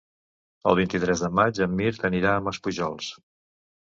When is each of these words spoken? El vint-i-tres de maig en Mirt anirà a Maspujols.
El 0.69 0.77
vint-i-tres 0.77 1.19
de 1.25 1.29
maig 1.39 1.59
en 1.65 1.75
Mirt 1.81 2.05
anirà 2.09 2.31
a 2.31 2.39
Maspujols. 2.47 3.11